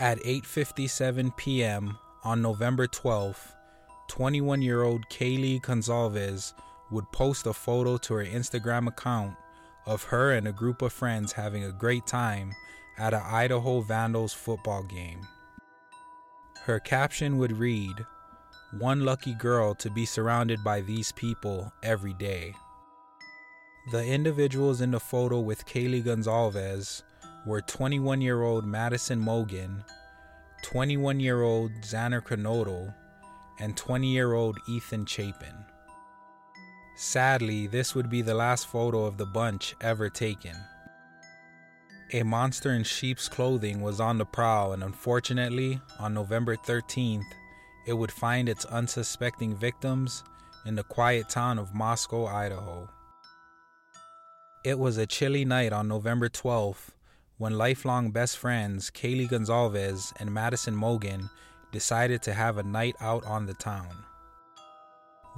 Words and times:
At 0.00 0.18
8:57 0.18 1.36
p.m. 1.36 1.98
on 2.22 2.40
November 2.40 2.86
12th, 2.86 3.54
21-year-old 4.08 5.02
Kaylee 5.10 5.60
Goncalves 5.60 6.52
would 6.92 7.10
post 7.10 7.48
a 7.48 7.52
photo 7.52 7.96
to 7.96 8.14
her 8.14 8.24
Instagram 8.24 8.86
account 8.86 9.34
of 9.86 10.04
her 10.04 10.34
and 10.34 10.46
a 10.46 10.52
group 10.52 10.82
of 10.82 10.92
friends 10.92 11.32
having 11.32 11.64
a 11.64 11.72
great 11.72 12.06
time 12.06 12.52
at 12.96 13.12
an 13.12 13.22
Idaho 13.24 13.80
Vandals 13.80 14.32
football 14.32 14.84
game. 14.84 15.26
Her 16.62 16.78
caption 16.78 17.36
would 17.38 17.58
read, 17.58 18.06
One 18.78 19.04
lucky 19.04 19.34
girl 19.34 19.74
to 19.74 19.90
be 19.90 20.06
surrounded 20.06 20.62
by 20.62 20.80
these 20.80 21.10
people 21.10 21.72
every 21.82 22.14
day. 22.14 22.54
The 23.90 24.04
individuals 24.04 24.80
in 24.80 24.92
the 24.92 25.00
photo 25.00 25.40
with 25.40 25.66
Kaylee 25.66 26.04
Goncalves 26.04 27.02
were 27.46 27.60
21 27.60 28.20
year 28.20 28.42
old 28.42 28.66
Madison 28.66 29.20
Mogen, 29.20 29.84
21 30.62 31.20
year 31.20 31.42
old 31.42 31.72
Xana 31.80 32.20
Kernodle, 32.20 32.94
and 33.60 33.76
20 33.76 34.08
year 34.08 34.32
old 34.34 34.58
Ethan 34.68 35.06
Chapin. 35.06 35.54
Sadly, 36.96 37.66
this 37.66 37.94
would 37.94 38.10
be 38.10 38.22
the 38.22 38.34
last 38.34 38.66
photo 38.66 39.04
of 39.04 39.18
the 39.18 39.26
bunch 39.26 39.74
ever 39.80 40.08
taken. 40.10 40.56
A 42.12 42.22
monster 42.22 42.72
in 42.72 42.84
sheep's 42.84 43.28
clothing 43.28 43.80
was 43.82 44.00
on 44.00 44.18
the 44.18 44.24
prowl, 44.24 44.72
and 44.72 44.82
unfortunately, 44.82 45.80
on 45.98 46.14
November 46.14 46.56
13th, 46.56 47.30
it 47.86 47.92
would 47.92 48.10
find 48.10 48.48
its 48.48 48.64
unsuspecting 48.64 49.54
victims 49.54 50.24
in 50.66 50.74
the 50.74 50.82
quiet 50.82 51.28
town 51.28 51.58
of 51.58 51.74
Moscow, 51.74 52.26
Idaho. 52.26 52.88
It 54.64 54.78
was 54.78 54.98
a 54.98 55.06
chilly 55.06 55.44
night 55.44 55.72
on 55.72 55.86
November 55.86 56.28
12th 56.28 56.90
when 57.38 57.56
lifelong 57.56 58.10
best 58.10 58.36
friends 58.36 58.90
Kaylee 58.90 59.28
Goncalves 59.28 60.12
and 60.20 60.34
Madison 60.34 60.74
Mogen 60.74 61.30
decided 61.72 62.20
to 62.22 62.34
have 62.34 62.58
a 62.58 62.62
night 62.62 62.96
out 63.00 63.24
on 63.24 63.46
the 63.46 63.54
town. 63.54 64.04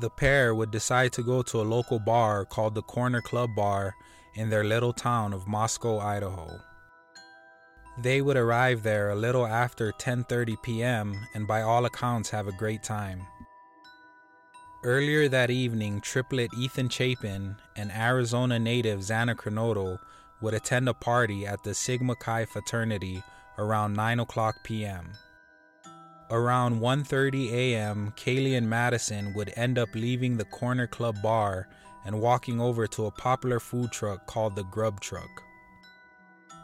The 0.01 0.11
pair 0.11 0.55
would 0.55 0.71
decide 0.71 1.12
to 1.12 1.23
go 1.23 1.43
to 1.43 1.61
a 1.61 1.71
local 1.77 1.98
bar 1.98 2.47
called 2.47 2.75
the 2.75 2.83
Corner 2.83 3.21
Club 3.21 3.51
Bar 3.55 3.95
in 4.34 4.48
their 4.48 4.65
little 4.65 4.95
town 4.95 5.34
of 5.34 5.47
Moscow, 5.47 5.98
Idaho. 5.98 6.59
They 7.98 8.23
would 8.23 8.39
arrive 8.39 8.83
there 8.83 9.11
a 9.11 9.15
little 9.15 9.47
after 9.47 9.93
10:30 9.93 10.62
p.m. 10.62 11.27
and 11.34 11.47
by 11.47 11.61
all 11.61 11.84
accounts 11.84 12.31
have 12.31 12.48
a 12.48 12.53
great 12.53 12.83
time. 12.83 13.27
Earlier 14.83 15.28
that 15.28 15.51
evening, 15.51 16.01
triplet 16.01 16.55
Ethan 16.55 16.89
Chapin 16.89 17.56
and 17.77 17.93
Arizona 17.93 18.59
native 18.59 19.01
Xana 19.01 19.34
Kernodle 19.34 19.98
would 20.41 20.55
attend 20.55 20.89
a 20.89 20.95
party 20.95 21.47
at 21.47 21.63
the 21.63 21.75
Sigma 21.75 22.17
Chi 22.17 22.45
fraternity 22.45 23.23
around 23.59 23.95
9 23.95 24.21
o'clock 24.21 24.57
p.m. 24.65 25.13
Around 26.31 26.81
1:30 26.81 27.51
a.m., 27.51 28.15
Kaylee 28.17 28.57
and 28.57 28.71
Madison 28.71 29.35
would 29.35 29.53
end 29.57 29.79
up 29.79 29.95
leaving 29.95 30.37
the 30.37 30.45
Corner 30.45 30.87
Club 30.87 31.21
bar 31.23 31.69
and 32.05 32.21
walking 32.21 32.61
over 32.61 32.87
to 32.87 33.07
a 33.07 33.11
popular 33.11 33.61
food 33.61 33.91
truck 33.91 34.27
called 34.27 34.55
the 34.55 34.65
Grub 34.65 35.01
Truck. 35.01 35.43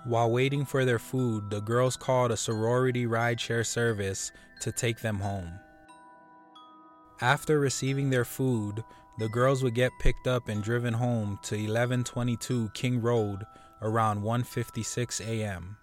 While 0.05 0.31
waiting 0.31 0.65
for 0.65 0.85
their 0.85 1.01
food, 1.01 1.51
the 1.51 1.61
girls 1.61 1.97
called 1.97 2.31
a 2.31 2.37
sorority 2.37 3.07
rideshare 3.07 3.67
service 3.67 4.31
to 4.61 4.71
take 4.71 5.01
them 5.01 5.19
home. 5.19 5.59
After 7.21 7.59
receiving 7.59 8.11
their 8.11 8.25
food, 8.25 8.85
the 9.19 9.29
girls 9.29 9.63
would 9.63 9.75
get 9.75 9.91
picked 9.99 10.29
up 10.29 10.49
and 10.49 10.63
driven 10.63 10.95
home 10.95 11.41
to 11.43 11.57
1122 11.57 12.71
King 12.75 13.03
Road 13.03 13.45
around 13.83 14.23
1:56 14.23 15.21
a.m. 15.27 15.77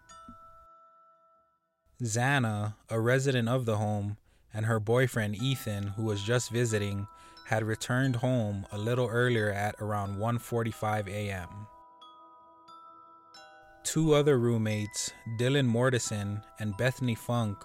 Xana, 2.02 2.76
a 2.90 3.00
resident 3.00 3.48
of 3.48 3.66
the 3.66 3.78
home, 3.78 4.18
and 4.54 4.66
her 4.66 4.80
boyfriend 4.80 5.36
Ethan, 5.36 5.88
who 5.96 6.04
was 6.04 6.22
just 6.24 6.50
visiting, 6.50 7.08
had 7.48 7.64
returned 7.64 8.18
home 8.18 8.66
a 8.72 8.78
little 8.78 9.08
earlier 9.08 9.52
at 9.52 9.76
around 9.80 10.18
1:45 10.18 11.08
a.m. 11.08 11.50
Two 13.84 14.14
other 14.14 14.38
roommates, 14.38 15.12
Dylan 15.38 15.68
Mortensen 15.68 16.42
and 16.60 16.76
Bethany 16.78 17.16
Funk, 17.16 17.58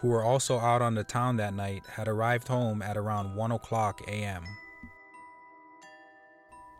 who 0.00 0.08
were 0.08 0.24
also 0.24 0.58
out 0.58 0.82
on 0.82 0.96
the 0.96 1.04
town 1.04 1.36
that 1.36 1.54
night, 1.54 1.86
had 1.86 2.08
arrived 2.08 2.48
home 2.48 2.82
at 2.82 2.96
around 2.96 3.36
1 3.36 3.52
o'clock 3.52 4.00
a.m. 4.08 4.44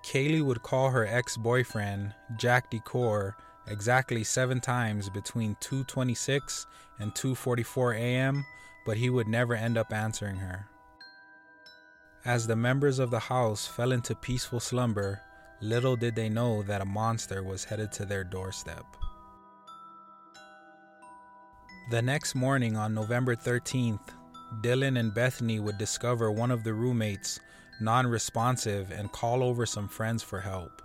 Kaylee 0.02 0.42
would 0.42 0.62
call 0.62 0.90
her 0.90 1.06
ex-boyfriend, 1.06 2.14
Jack 2.36 2.70
DuCoeur, 2.70 3.34
exactly 3.66 4.24
7 4.24 4.60
times 4.60 5.08
between 5.08 5.54
2:26 5.56 6.66
and 6.98 7.14
2:44 7.14 7.94
a.m., 7.96 8.44
but 8.84 8.96
he 8.96 9.08
would 9.08 9.28
never 9.28 9.54
end 9.54 9.78
up 9.78 9.92
answering 9.92 10.36
her. 10.36 10.66
As 12.24 12.46
the 12.46 12.56
members 12.56 12.98
of 12.98 13.10
the 13.10 13.18
house 13.18 13.66
fell 13.66 13.92
into 13.92 14.14
peaceful 14.14 14.60
slumber, 14.60 15.20
little 15.60 15.96
did 15.96 16.16
they 16.16 16.28
know 16.28 16.62
that 16.62 16.80
a 16.80 16.84
monster 16.84 17.42
was 17.42 17.64
headed 17.64 17.92
to 17.92 18.04
their 18.04 18.24
doorstep. 18.24 18.84
The 21.90 22.02
next 22.02 22.34
morning 22.34 22.76
on 22.76 22.94
November 22.94 23.36
13th, 23.36 24.10
Dylan 24.60 24.98
and 24.98 25.14
Bethany 25.14 25.60
would 25.60 25.78
discover 25.78 26.30
one 26.30 26.50
of 26.50 26.64
the 26.64 26.74
roommates 26.74 27.40
non 27.82 28.06
responsive 28.06 28.90
and 28.90 29.12
call 29.12 29.42
over 29.42 29.66
some 29.66 29.88
friends 29.88 30.22
for 30.22 30.40
help. 30.40 30.82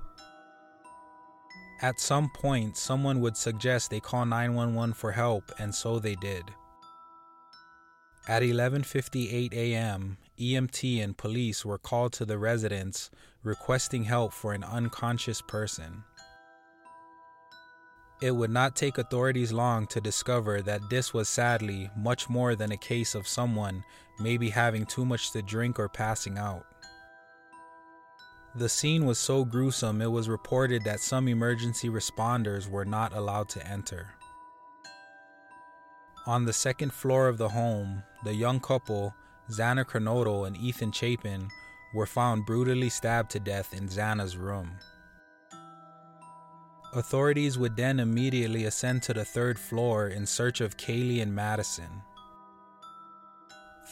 At 1.82 2.00
some 2.00 2.30
point, 2.30 2.76
someone 2.76 3.22
would 3.22 3.38
suggest 3.38 3.92
they 3.92 4.00
call 4.00 4.26
911 4.26 4.94
for 4.94 5.12
help, 5.12 5.52
and 5.60 5.74
so 5.74 6.00
they 6.00 6.16
did. 6.16 6.44
At 8.28 8.42
11:58 8.42 9.54
a.m., 9.54 10.18
EMT 10.38 11.02
and 11.02 11.18
police 11.18 11.64
were 11.64 11.78
called 11.78 12.14
to 12.14 12.26
the 12.26 12.38
residence 12.38 13.10
requesting 13.44 14.04
help 14.04 14.34
for 14.34 14.54
an 14.54 14.64
unconscious 14.64 15.42
person. 15.42 16.04
It 18.20 18.32
would 18.32 18.50
not 18.50 18.76
take 18.76 18.98
authorities 18.98 19.54
long 19.54 19.86
to 19.88 20.02
discover 20.02 20.62
that 20.64 20.90
this 20.90 21.14
was 21.14 21.30
sadly 21.30 21.90
much 21.96 22.30
more 22.30 22.56
than 22.56 22.72
a 22.72 22.78
case 22.78 23.14
of 23.14 23.28
someone 23.28 23.84
maybe 24.20 24.50
having 24.50 24.86
too 24.86 25.06
much 25.06 25.32
to 25.32 25.42
drink 25.42 25.80
or 25.80 25.88
passing 25.88 26.38
out. 26.38 26.66
The 28.58 28.70
scene 28.70 29.06
was 29.06 29.20
so 29.20 29.46
gruesome 29.46 30.02
it 30.02 30.12
was 30.12 30.28
reported 30.28 30.84
that 30.84 31.00
some 31.00 31.28
emergency 31.28 31.90
responders 31.90 32.68
were 32.68 32.86
not 32.86 33.14
allowed 33.14 33.50
to 33.50 33.68
enter. 33.68 34.08
On 36.26 36.44
the 36.44 36.54
second 36.54 36.92
floor 36.92 37.28
of 37.28 37.38
the 37.38 37.50
home, 37.50 38.02
the 38.24 38.34
young 38.34 38.60
couple, 38.60 39.14
Xana 39.52 39.86
Kernodle 39.86 40.48
and 40.48 40.58
Ethan 40.58 40.92
Chapin, 40.92 41.50
were 41.94 42.08
found 42.08 42.48
brutally 42.48 42.90
stabbed 42.90 43.30
to 43.32 43.40
death 43.40 43.76
in 43.76 43.90
Xana's 43.90 44.38
room. 44.38 44.72
Authorities 46.96 47.60
would 47.60 47.76
then 47.76 48.00
immediately 48.00 48.66
ascend 48.66 49.04
to 49.04 49.14
the 49.14 49.24
third 49.24 49.60
floor 49.60 50.08
in 50.08 50.26
search 50.26 50.62
of 50.62 50.78
Kaylee 50.78 51.22
and 51.22 51.36
Madison. 51.36 52.02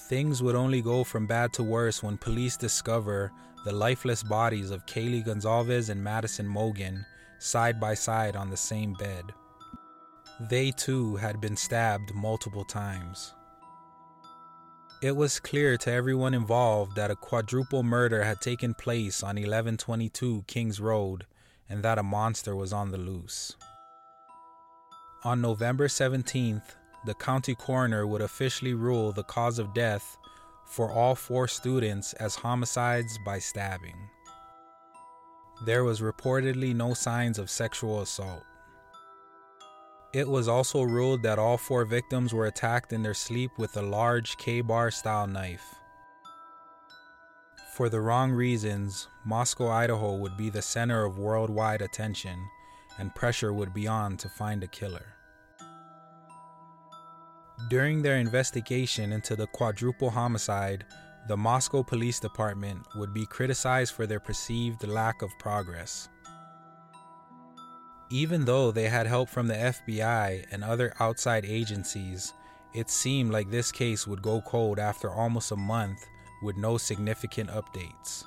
Things 0.07 0.43
would 0.43 0.55
only 0.55 0.83
go 0.83 1.03
from 1.03 1.25
bad 1.25 1.51
to 1.53 1.63
worse 1.63 2.03
when 2.03 2.17
police 2.17 2.57
discover 2.57 3.31
the 3.63 3.71
lifeless 3.71 4.21
bodies 4.21 4.69
of 4.69 4.85
Kaylee 4.85 5.25
Goncalves 5.25 5.89
and 5.89 6.03
Madison 6.03 6.47
Mogen 6.47 7.03
side 7.39 7.79
by 7.79 7.95
side 7.95 8.35
on 8.35 8.51
the 8.51 8.57
same 8.57 8.93
bed. 8.93 9.33
They 10.39 10.69
too 10.69 11.15
had 11.15 11.41
been 11.41 11.57
stabbed 11.57 12.13
multiple 12.13 12.63
times. 12.63 13.33
It 15.01 15.15
was 15.15 15.39
clear 15.39 15.75
to 15.77 15.91
everyone 15.91 16.35
involved 16.35 16.95
that 16.95 17.09
a 17.09 17.15
quadruple 17.15 17.81
murder 17.81 18.23
had 18.23 18.41
taken 18.41 18.75
place 18.75 19.23
on 19.23 19.37
1122 19.37 20.43
Kings 20.45 20.79
Road 20.79 21.25
and 21.67 21.81
that 21.83 21.97
a 21.97 22.03
monster 22.03 22.55
was 22.55 22.71
on 22.71 22.91
the 22.91 22.99
loose. 22.99 23.55
On 25.23 25.41
November 25.41 25.87
17th, 25.87 26.75
the 27.05 27.13
county 27.13 27.55
coroner 27.55 28.05
would 28.07 28.21
officially 28.21 28.73
rule 28.73 29.11
the 29.11 29.23
cause 29.23 29.59
of 29.59 29.73
death 29.73 30.17
for 30.65 30.91
all 30.91 31.15
four 31.15 31.47
students 31.47 32.13
as 32.13 32.35
homicides 32.35 33.17
by 33.25 33.39
stabbing. 33.39 33.95
There 35.65 35.83
was 35.83 36.01
reportedly 36.01 36.75
no 36.75 36.93
signs 36.93 37.39
of 37.39 37.49
sexual 37.49 38.01
assault. 38.01 38.43
It 40.13 40.27
was 40.27 40.47
also 40.47 40.81
ruled 40.81 41.23
that 41.23 41.39
all 41.39 41.57
four 41.57 41.85
victims 41.85 42.33
were 42.33 42.45
attacked 42.45 42.93
in 42.93 43.03
their 43.03 43.13
sleep 43.13 43.51
with 43.57 43.75
a 43.77 43.81
large 43.81 44.37
Ka-Bar 44.37 44.91
style 44.91 45.27
knife. 45.27 45.75
For 47.73 47.89
the 47.89 47.99
wrong 47.99 48.31
reasons, 48.31 49.09
Moscow, 49.25 49.67
Idaho 49.67 50.15
would 50.15 50.37
be 50.37 50.49
the 50.49 50.61
center 50.61 51.03
of 51.03 51.19
worldwide 51.19 51.81
attention, 51.81 52.39
and 52.97 53.13
pressure 53.13 53.51
would 53.51 53.73
be 53.73 53.87
on 53.87 54.15
to 54.17 54.29
find 54.29 54.63
a 54.63 54.67
killer. 54.67 55.15
During 57.67 58.03
their 58.03 58.17
investigation 58.17 59.11
into 59.11 59.35
the 59.35 59.47
quadruple 59.47 60.11
homicide, 60.11 60.85
the 61.27 61.37
Moscow 61.37 61.81
Police 61.81 62.19
Department 62.19 62.85
would 62.95 63.11
be 63.11 63.25
criticized 63.25 63.93
for 63.93 64.05
their 64.05 64.19
perceived 64.19 64.85
lack 64.87 65.23
of 65.23 65.31
progress. 65.39 66.09
Even 68.11 68.45
though 68.45 68.71
they 68.71 68.87
had 68.87 69.07
help 69.07 69.29
from 69.29 69.47
the 69.47 69.55
FBI 69.55 70.45
and 70.51 70.63
other 70.63 70.93
outside 70.99 71.43
agencies, 71.43 72.33
it 72.75 72.91
seemed 72.91 73.31
like 73.31 73.49
this 73.49 73.71
case 73.71 74.05
would 74.05 74.21
go 74.21 74.41
cold 74.41 74.77
after 74.77 75.09
almost 75.09 75.51
a 75.51 75.55
month 75.55 76.05
with 76.43 76.57
no 76.57 76.77
significant 76.77 77.49
updates. 77.49 78.23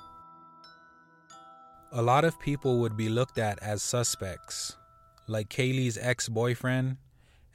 A 1.93 2.01
lot 2.01 2.25
of 2.25 2.39
people 2.41 2.79
would 2.81 2.97
be 2.97 3.07
looked 3.07 3.37
at 3.37 3.57
as 3.63 3.81
suspects, 3.81 4.75
like 5.27 5.49
Kaylee's 5.49 5.97
ex 5.97 6.27
boyfriend 6.27 6.97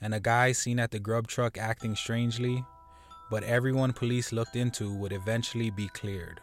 and 0.04 0.12
a 0.12 0.20
guy 0.20 0.52
seen 0.52 0.78
at 0.78 0.90
the 0.90 0.98
grub 0.98 1.26
truck 1.26 1.56
acting 1.56 1.96
strangely, 1.96 2.62
but 3.30 3.42
everyone 3.42 3.90
police 3.90 4.32
looked 4.32 4.54
into 4.54 4.94
would 4.94 5.12
eventually 5.12 5.70
be 5.70 5.88
cleared. 5.88 6.42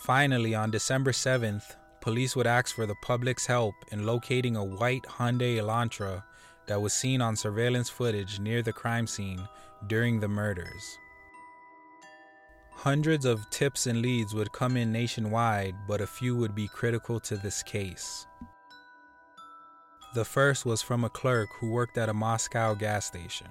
Finally, 0.00 0.56
on 0.56 0.72
December 0.72 1.12
7th, 1.12 1.76
police 2.00 2.34
would 2.34 2.48
ask 2.48 2.74
for 2.74 2.84
the 2.84 2.96
public's 2.96 3.46
help 3.46 3.76
in 3.92 4.04
locating 4.04 4.56
a 4.56 4.64
white 4.64 5.04
Hyundai 5.04 5.58
Elantra 5.58 6.24
that 6.66 6.82
was 6.82 6.92
seen 6.92 7.20
on 7.20 7.36
surveillance 7.36 7.88
footage 7.88 8.40
near 8.40 8.60
the 8.60 8.72
crime 8.72 9.06
scene 9.06 9.46
during 9.86 10.18
the 10.18 10.26
murders. 10.26 10.98
Hundreds 12.72 13.24
of 13.24 13.48
tips 13.50 13.86
and 13.86 14.02
leads 14.02 14.34
would 14.34 14.50
come 14.50 14.76
in 14.76 14.90
nationwide, 14.90 15.76
but 15.86 16.00
a 16.00 16.06
few 16.08 16.34
would 16.34 16.56
be 16.56 16.66
critical 16.66 17.20
to 17.20 17.36
this 17.36 17.62
case. 17.62 18.26
The 20.14 20.24
first 20.26 20.66
was 20.66 20.82
from 20.82 21.04
a 21.04 21.10
clerk 21.10 21.48
who 21.58 21.70
worked 21.70 21.96
at 21.96 22.10
a 22.10 22.14
Moscow 22.14 22.74
gas 22.74 23.06
station. 23.06 23.48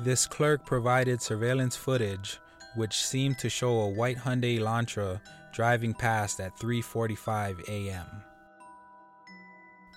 This 0.00 0.26
clerk 0.26 0.64
provided 0.64 1.20
surveillance 1.20 1.74
footage 1.74 2.38
which 2.76 3.04
seemed 3.04 3.38
to 3.38 3.50
show 3.50 3.80
a 3.80 3.88
white 3.88 4.18
Hyundai 4.18 4.60
Elantra 4.60 5.20
driving 5.52 5.92
past 5.92 6.40
at 6.40 6.56
3:45 6.58 7.68
a.m. 7.68 8.06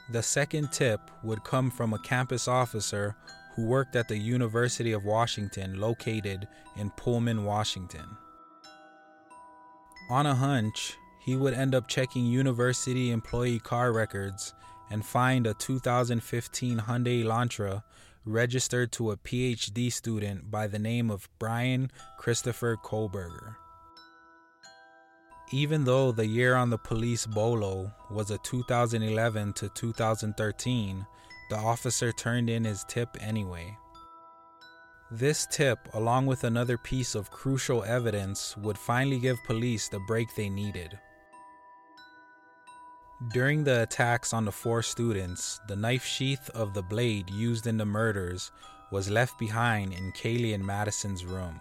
The 0.09 0.23
second 0.23 0.71
tip 0.71 0.99
would 1.23 1.43
come 1.43 1.69
from 1.69 1.93
a 1.93 1.99
campus 1.99 2.47
officer 2.47 3.15
who 3.55 3.67
worked 3.67 3.95
at 3.95 4.07
the 4.07 4.17
University 4.17 4.91
of 4.91 5.05
Washington 5.05 5.79
located 5.79 6.47
in 6.75 6.89
Pullman, 6.91 7.45
Washington. 7.45 8.17
On 10.09 10.25
a 10.25 10.35
hunch, 10.35 10.97
he 11.23 11.35
would 11.35 11.53
end 11.53 11.73
up 11.73 11.87
checking 11.87 12.25
university 12.25 13.11
employee 13.11 13.59
car 13.59 13.93
records 13.93 14.53
and 14.89 15.05
find 15.05 15.47
a 15.47 15.53
2015 15.53 16.79
Hyundai 16.79 17.23
Elantra 17.23 17.83
registered 18.25 18.91
to 18.91 19.11
a 19.11 19.17
PhD 19.17 19.91
student 19.91 20.51
by 20.51 20.67
the 20.67 20.79
name 20.79 21.09
of 21.09 21.29
Bryan 21.39 21.91
Christopher 22.17 22.77
Kohberger. 22.77 23.55
Even 25.51 25.83
though 25.83 26.11
the 26.11 26.25
year 26.25 26.55
on 26.55 26.69
the 26.69 26.77
police 26.77 27.25
bolo 27.25 27.91
was 28.09 28.31
a 28.31 28.37
2011 28.39 29.53
to 29.53 29.69
2013, 29.69 31.05
the 31.49 31.57
officer 31.57 32.11
turned 32.11 32.49
in 32.49 32.63
his 32.63 32.83
tip 32.87 33.09
anyway. 33.21 33.77
This 35.11 35.45
tip, 35.51 35.77
along 35.93 36.25
with 36.25 36.43
another 36.43 36.77
piece 36.77 37.13
of 37.13 37.29
crucial 37.29 37.83
evidence, 37.83 38.57
would 38.57 38.77
finally 38.77 39.19
give 39.19 39.37
police 39.45 39.87
the 39.87 39.99
break 39.99 40.33
they 40.35 40.49
needed. 40.49 40.97
During 43.31 43.63
the 43.63 43.83
attacks 43.83 44.33
on 44.33 44.43
the 44.43 44.51
four 44.51 44.81
students, 44.81 45.61
the 45.67 45.75
knife 45.75 46.03
sheath 46.03 46.49
of 46.49 46.73
the 46.73 46.81
blade 46.81 47.29
used 47.29 47.67
in 47.67 47.77
the 47.77 47.85
murders 47.85 48.51
was 48.91 49.09
left 49.09 49.39
behind 49.39 49.93
in 49.93 50.11
Kaylee 50.11 50.53
and 50.53 50.65
Madison's 50.65 51.23
room. 51.23 51.59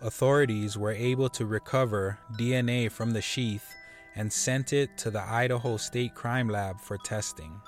Authorities 0.00 0.78
were 0.78 0.92
able 0.92 1.28
to 1.30 1.44
recover 1.44 2.18
DNA 2.38 2.90
from 2.90 3.10
the 3.10 3.20
sheath 3.20 3.74
and 4.16 4.32
sent 4.32 4.72
it 4.72 4.96
to 4.96 5.10
the 5.10 5.20
Idaho 5.20 5.76
State 5.76 6.14
Crime 6.14 6.48
Lab 6.48 6.80
for 6.80 6.96
testing. 6.96 7.60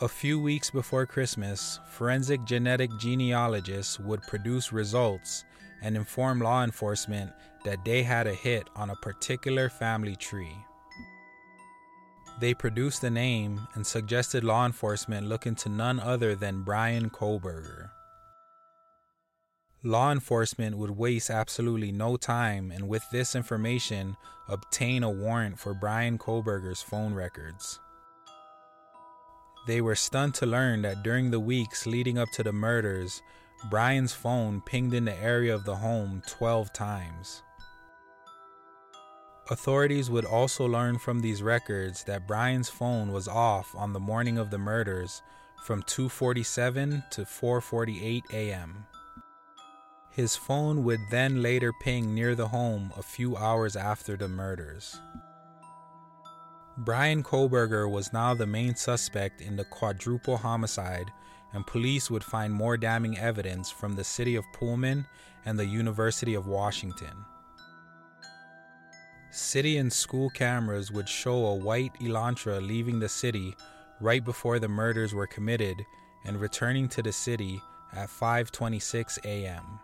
A 0.00 0.08
few 0.08 0.40
weeks 0.40 0.70
before 0.70 1.06
Christmas, 1.06 1.78
forensic 1.90 2.44
genetic 2.44 2.90
genealogists 2.98 4.00
would 4.00 4.22
produce 4.22 4.72
results 4.72 5.44
and 5.82 5.96
informed 5.96 6.42
law 6.42 6.64
enforcement 6.64 7.32
that 7.64 7.84
they 7.84 8.02
had 8.02 8.26
a 8.26 8.34
hit 8.34 8.68
on 8.76 8.90
a 8.90 8.96
particular 8.96 9.68
family 9.68 10.16
tree. 10.16 10.56
They 12.40 12.54
produced 12.54 13.00
the 13.02 13.10
name 13.10 13.66
and 13.74 13.86
suggested 13.86 14.44
law 14.44 14.64
enforcement 14.64 15.28
look 15.28 15.46
into 15.46 15.68
none 15.68 15.98
other 15.98 16.36
than 16.36 16.62
Bryan 16.62 17.10
Kohberger. 17.10 17.90
Law 19.82 20.12
enforcement 20.12 20.76
would 20.76 20.90
waste 20.90 21.30
absolutely 21.30 21.92
no 21.92 22.16
time 22.16 22.70
and, 22.70 22.88
with 22.88 23.04
this 23.10 23.34
information, 23.34 24.16
obtain 24.48 25.02
a 25.02 25.10
warrant 25.10 25.58
for 25.58 25.74
Bryan 25.74 26.18
Kohberger's 26.18 26.82
phone 26.82 27.14
records. 27.14 27.78
They 29.66 29.80
were 29.80 29.94
stunned 29.94 30.34
to 30.34 30.46
learn 30.46 30.82
that 30.82 31.02
during 31.02 31.30
the 31.30 31.40
weeks 31.40 31.86
leading 31.86 32.18
up 32.18 32.28
to 32.32 32.42
the 32.42 32.52
murders, 32.52 33.20
Bryan's 33.64 34.12
phone 34.12 34.60
pinged 34.60 34.94
in 34.94 35.04
the 35.04 35.16
area 35.20 35.54
of 35.54 35.64
the 35.64 35.76
home 35.76 36.22
12 36.26 36.72
times. 36.72 37.42
Authorities 39.50 40.10
would 40.10 40.24
also 40.24 40.66
learn 40.66 40.98
from 40.98 41.20
these 41.20 41.42
records 41.42 42.04
that 42.04 42.26
Bryan's 42.26 42.68
phone 42.68 43.12
was 43.12 43.26
off 43.26 43.74
on 43.74 43.92
the 43.92 44.00
morning 44.00 44.38
of 44.38 44.50
the 44.50 44.58
murders 44.58 45.22
from 45.64 45.82
2:47 45.82 47.10
to 47.10 47.22
4:48 47.22 48.22
a.m. 48.32 48.86
His 50.10 50.36
phone 50.36 50.84
would 50.84 51.00
then 51.10 51.42
later 51.42 51.72
ping 51.80 52.14
near 52.14 52.34
the 52.34 52.48
home 52.48 52.92
a 52.96 53.02
few 53.02 53.36
hours 53.36 53.74
after 53.74 54.16
the 54.16 54.28
murders. 54.28 55.00
Bryan 56.76 57.24
Kohberger 57.24 57.90
was 57.90 58.12
now 58.12 58.34
the 58.34 58.46
main 58.46 58.76
suspect 58.76 59.40
in 59.40 59.56
the 59.56 59.64
quadruple 59.64 60.36
homicide 60.36 61.10
and 61.52 61.66
police 61.66 62.10
would 62.10 62.24
find 62.24 62.52
more 62.52 62.76
damning 62.76 63.18
evidence 63.18 63.70
from 63.70 63.94
the 63.94 64.04
city 64.04 64.36
of 64.36 64.44
Pullman 64.52 65.06
and 65.44 65.58
the 65.58 65.66
University 65.66 66.34
of 66.34 66.46
Washington. 66.46 67.24
City 69.30 69.76
and 69.76 69.92
school 69.92 70.30
cameras 70.30 70.90
would 70.90 71.08
show 71.08 71.46
a 71.46 71.54
white 71.54 71.92
Elantra 72.00 72.60
leaving 72.60 72.98
the 72.98 73.08
city 73.08 73.54
right 74.00 74.24
before 74.24 74.58
the 74.58 74.68
murders 74.68 75.14
were 75.14 75.26
committed 75.26 75.76
and 76.24 76.40
returning 76.40 76.88
to 76.88 77.02
the 77.02 77.12
city 77.12 77.60
at 77.92 78.08
5:26 78.08 79.18
a.m. 79.24 79.80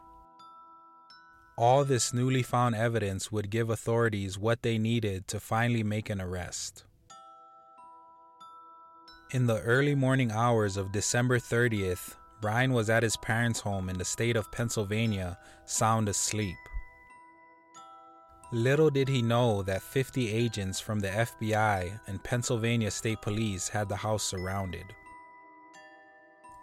All 1.56 1.84
this 1.84 2.12
newly 2.12 2.42
found 2.42 2.74
evidence 2.74 3.30
would 3.30 3.50
give 3.50 3.70
authorities 3.70 4.38
what 4.38 4.62
they 4.62 4.76
needed 4.76 5.28
to 5.28 5.38
finally 5.38 5.82
make 5.82 6.10
an 6.10 6.20
arrest. 6.20 6.84
In 9.34 9.48
the 9.48 9.60
early 9.62 9.96
morning 9.96 10.30
hours 10.30 10.76
of 10.76 10.92
December 10.92 11.40
30th, 11.40 12.14
Bryan 12.40 12.72
was 12.72 12.88
at 12.88 13.02
his 13.02 13.16
parents' 13.16 13.58
home 13.58 13.88
in 13.88 13.98
the 13.98 14.04
state 14.04 14.36
of 14.36 14.52
Pennsylvania, 14.52 15.36
sound 15.64 16.08
asleep. 16.08 16.54
Little 18.52 18.90
did 18.90 19.08
he 19.08 19.22
know 19.22 19.60
that 19.64 19.82
50 19.82 20.32
agents 20.32 20.78
from 20.78 21.00
the 21.00 21.08
FBI 21.08 21.98
and 22.06 22.22
Pennsylvania 22.22 22.92
State 22.92 23.22
Police 23.22 23.66
had 23.66 23.88
the 23.88 23.96
house 23.96 24.22
surrounded. 24.22 24.94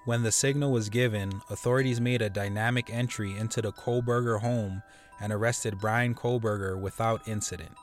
When 0.05 0.23
the 0.23 0.31
signal 0.31 0.71
was 0.71 0.87
given, 0.87 1.41
authorities 1.49 1.99
made 1.99 2.21
a 2.21 2.29
dynamic 2.29 2.89
entry 2.89 3.37
into 3.37 3.61
the 3.61 3.73
Kohberger 3.73 4.39
home 4.39 4.81
and 5.19 5.33
arrested 5.33 5.77
Bryan 5.77 6.15
Kohberger 6.15 6.79
without 6.79 7.27
incident. 7.27 7.75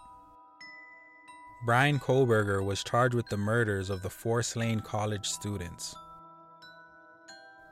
Bryan 1.64 1.98
Kohberger 1.98 2.64
was 2.64 2.84
charged 2.84 3.14
with 3.14 3.26
the 3.26 3.36
murders 3.36 3.90
of 3.90 4.02
the 4.02 4.10
four 4.10 4.42
slain 4.44 4.78
college 4.78 5.26
students. 5.28 5.94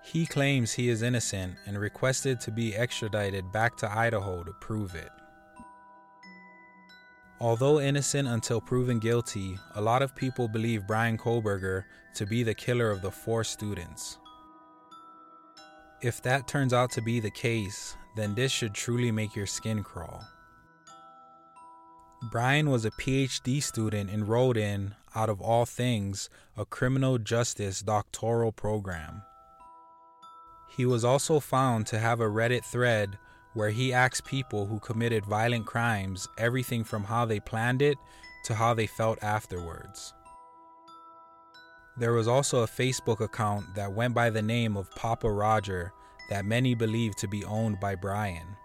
He 0.02 0.26
claims 0.26 0.72
he 0.72 0.88
is 0.88 1.02
innocent 1.02 1.56
and 1.66 1.78
requested 1.78 2.40
to 2.40 2.50
be 2.50 2.74
extradited 2.74 3.52
back 3.52 3.76
to 3.78 3.90
Idaho 3.90 4.42
to 4.42 4.52
prove 4.54 4.94
it. 4.96 5.10
Although 7.40 7.80
innocent 7.80 8.26
until 8.26 8.60
proven 8.60 8.98
guilty, 8.98 9.56
a 9.74 9.80
lot 9.80 10.02
of 10.02 10.16
people 10.16 10.48
believe 10.48 10.86
Bryan 10.86 11.16
Kohberger 11.16 11.84
to 12.14 12.26
be 12.26 12.42
the 12.42 12.54
killer 12.54 12.90
of 12.90 13.02
the 13.02 13.10
four 13.10 13.44
students. 13.44 14.18
If 16.02 16.22
that 16.22 16.48
turns 16.48 16.72
out 16.72 16.90
to 16.92 17.02
be 17.02 17.20
the 17.20 17.30
case, 17.30 17.96
then 18.16 18.34
this 18.34 18.50
should 18.50 18.74
truly 18.74 19.12
make 19.12 19.36
your 19.36 19.46
skin 19.46 19.82
crawl. 19.82 20.24
Bryan 22.30 22.71
was 22.71 22.85
a 22.85 22.90
PhD 22.90 23.62
student 23.62 24.11
enrolled 24.11 24.56
in, 24.56 24.97
out 25.14 25.28
of 25.28 25.40
all 25.40 25.64
things, 25.64 26.28
a 26.56 26.64
criminal 26.64 27.18
justice 27.18 27.83
doctoral 27.83 28.50
program. 28.50 29.23
He 30.76 30.85
was 30.85 31.04
also 31.04 31.38
found 31.38 31.87
to 31.87 32.00
have 32.00 32.21
a 32.21 32.25
Reddit 32.25 32.64
thread 32.64 33.16
where 33.54 33.71
he 33.71 33.92
asked 33.92 34.25
people 34.25 34.66
who 34.66 34.80
committed 34.80 35.25
violent 35.25 35.66
crimes 35.66 36.26
everything 36.37 36.83
from 36.83 37.04
how 37.04 37.26
they 37.26 37.38
planned 37.38 37.80
it 37.80 37.97
to 38.47 38.56
how 38.56 38.75
they 38.75 38.88
felt 38.88 39.23
afterwards. 39.23 40.12
There 41.97 42.12
was 42.12 42.26
also 42.26 42.64
a 42.64 42.68
Facebook 42.68 43.21
account 43.21 43.75
that 43.76 43.92
went 43.92 44.14
by 44.14 44.30
the 44.30 44.42
name 44.42 44.76
of 44.76 44.90
Pappa 44.97 45.30
Rodger 45.30 45.92
that 46.28 46.45
many 46.45 46.75
believed 46.75 47.18
to 47.18 47.28
be 47.28 47.45
owned 47.45 47.78
by 47.78 47.95
Bryan. 47.95 48.56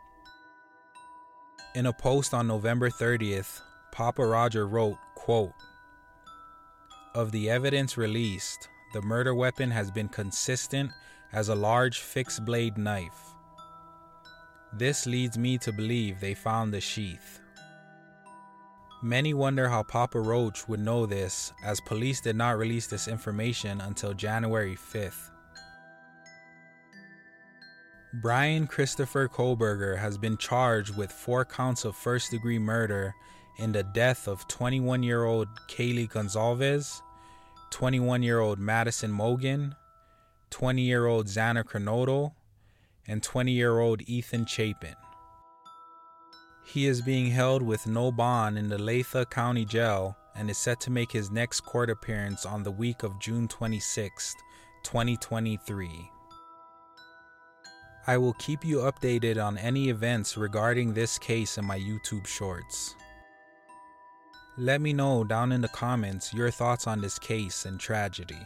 In 1.74 1.86
a 1.86 1.94
post 1.94 2.34
on 2.34 2.48
November 2.48 2.90
30th, 2.90 3.62
Pappa 3.94 4.26
Rodger 4.26 4.68
wrote, 4.68 4.98
quote, 5.16 5.54
Of 7.16 7.32
the 7.32 7.50
evidence 7.50 7.96
released, 7.96 8.68
the 8.92 9.02
murder 9.02 9.34
weapon 9.34 9.72
has 9.72 9.90
been 9.90 10.10
consistent 10.10 10.92
as 11.32 11.48
a 11.48 11.56
large 11.56 12.00
fixed 12.00 12.44
blade 12.44 12.78
knife. 12.78 13.36
This 14.74 15.06
leads 15.06 15.38
me 15.38 15.58
to 15.60 15.72
believe 15.72 16.20
they 16.20 16.34
found 16.34 16.74
the 16.74 16.82
sheath. 16.82 17.40
Many 19.02 19.34
wonder 19.34 19.70
how 19.70 19.84
Papa 19.84 20.20
Roach 20.20 20.68
would 20.68 20.82
know 20.82 21.06
this, 21.06 21.54
as 21.64 21.80
police 21.80 22.20
did 22.20 22.36
not 22.36 22.58
release 22.58 22.88
this 22.88 23.08
information 23.08 23.80
until 23.80 24.14
January 24.14 24.76
5th. 24.76 25.31
Bryan 28.14 28.68
Christopher 28.68 29.30
Kohberger 29.30 29.98
has 29.98 30.18
been 30.18 30.36
charged 30.36 30.98
with 30.98 31.14
four 31.14 31.46
counts 31.46 31.86
of 31.86 31.96
first 31.96 32.30
degree 32.30 32.60
murder 32.60 33.16
in 33.58 33.72
the 33.72 33.84
death 33.84 34.28
of 34.28 34.46
21 34.50 35.02
year 35.02 35.24
old 35.24 35.48
Kaylee 35.70 36.12
Goncalves, 36.12 37.02
21 37.70 38.22
year 38.22 38.40
old 38.40 38.60
Madison 38.60 39.14
Mogen, 39.14 39.78
20 40.50 40.82
year 40.82 41.06
old 41.06 41.28
Xana 41.28 41.64
Kernodle, 41.64 42.34
and 43.08 43.24
20 43.24 43.54
year 43.54 43.80
old 43.80 44.02
Ethan 44.02 44.46
Chapin. 44.46 44.96
He 46.66 46.88
is 46.88 47.02
being 47.02 47.32
held 47.32 47.62
with 47.62 47.88
no 47.88 48.12
bond 48.12 48.58
in 48.58 48.68
the 48.68 48.78
Latah 48.78 49.30
County 49.30 49.64
Jail 49.64 50.18
and 50.36 50.50
is 50.50 50.58
set 50.58 50.82
to 50.82 50.92
make 50.92 51.14
his 51.14 51.32
next 51.32 51.62
court 51.62 51.90
appearance 51.90 52.46
on 52.46 52.64
the 52.64 52.72
week 52.72 53.04
of 53.04 53.20
June 53.22 53.48
26, 53.48 54.36
2023. 54.84 56.12
I 58.08 58.18
will 58.18 58.34
keep 58.34 58.66
you 58.66 58.80
updated 58.80 59.44
on 59.44 59.60
any 59.60 59.90
events 59.90 60.36
regarding 60.36 60.94
this 60.94 61.20
case 61.20 61.60
in 61.60 61.66
my 61.66 61.78
YouTube 61.78 62.26
shorts. 62.26 62.96
Let 64.58 64.82
me 64.82 64.92
know 64.92 65.24
down 65.24 65.52
in 65.52 65.62
the 65.62 65.68
comments 65.68 66.34
your 66.34 66.50
thoughts 66.50 66.88
on 66.88 67.00
this 67.00 67.20
case 67.20 67.66
and 67.66 67.80
tragedy. 67.80 68.42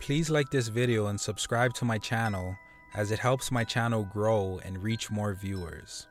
Please 0.00 0.28
like 0.28 0.50
this 0.50 0.68
video 0.68 1.06
and 1.06 1.20
subscribe 1.20 1.72
to 1.74 1.84
my 1.84 1.98
channel 1.98 2.56
as 2.96 3.12
it 3.12 3.20
helps 3.20 3.52
my 3.52 3.62
channel 3.62 4.04
grow 4.04 4.60
and 4.64 4.82
reach 4.82 5.10
more 5.10 5.32
viewers. 5.32 6.08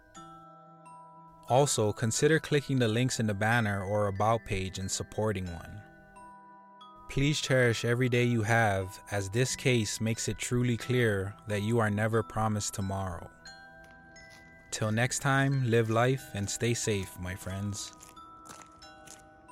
Also, 1.50 1.92
consider 1.92 2.40
clicking 2.40 2.80
the 2.80 2.88
links 2.88 3.20
in 3.20 3.28
the 3.28 3.34
banner 3.34 3.84
or 3.84 4.08
about 4.08 4.46
page 4.46 4.80
and 4.80 4.90
supporting 4.90 5.46
one. 5.48 5.82
Please 7.13 7.39
cherish 7.39 7.86
every 7.86 8.10
day 8.10 8.24
you 8.24 8.41
have, 8.41 9.00
as 9.12 9.29
this 9.29 9.55
case 9.55 10.01
makes 10.01 10.27
it 10.27 10.39
truly 10.39 10.75
clear 10.75 11.36
that 11.48 11.62
you 11.62 11.77
are 11.77 11.91
never 11.91 12.24
promised 12.24 12.74
tomorrow. 12.74 13.29
Till 14.72 14.91
next 14.91 15.20
time, 15.20 15.70
live 15.70 15.91
life 15.91 16.24
and 16.34 16.50
stay 16.50 16.74
safe, 16.74 17.12
my 17.20 17.36
friends. 17.36 17.93